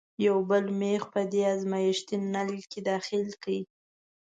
یو 0.27 0.37
بل 0.49 0.65
میخ 0.79 1.03
په 1.13 1.21
دې 1.31 1.41
ازمیښتي 1.53 2.15
نل 2.33 2.51
کې 2.71 2.79
داخل 2.91 3.23
کړئ. 3.41 3.61